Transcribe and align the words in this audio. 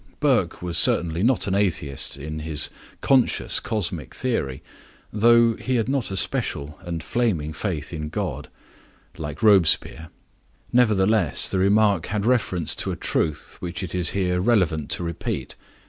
Burke 0.19 0.63
was 0.63 0.79
certainly 0.79 1.21
not 1.21 1.45
an 1.45 1.53
atheist 1.53 2.17
in 2.17 2.39
his 2.39 2.71
conscious 3.01 3.59
cosmic 3.59 4.15
theory, 4.15 4.63
though 5.13 5.53
he 5.53 5.75
had 5.75 5.87
not 5.87 6.09
a 6.09 6.17
special 6.17 6.79
and 6.81 7.03
flaming 7.03 7.53
faith 7.53 7.93
in 7.93 8.09
God, 8.09 8.49
like 9.19 9.43
Robespierre. 9.43 10.09
Nevertheless, 10.73 11.47
the 11.49 11.59
remark 11.59 12.07
had 12.07 12.25
reference 12.25 12.73
to 12.77 12.91
a 12.91 12.95
truth 12.95 13.57
which 13.59 13.83
it 13.83 13.93
is 13.93 14.09
here 14.09 14.41
relevant 14.41 14.89
to 14.89 15.03
repeat. 15.03 15.55